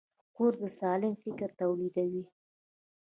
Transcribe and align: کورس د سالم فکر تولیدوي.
کورس 0.35 0.57
د 0.61 0.63
سالم 0.79 1.13
فکر 1.23 1.49
تولیدوي. 1.61 2.23